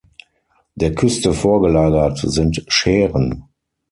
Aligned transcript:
Der 0.73 0.95
Küste 0.95 1.31
vorgelagert 1.31 2.17
sind 2.25 2.63
Schären. 2.69 3.43